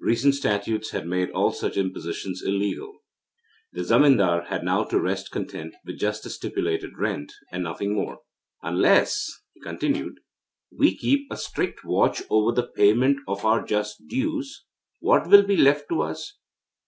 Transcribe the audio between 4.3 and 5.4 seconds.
had now to rest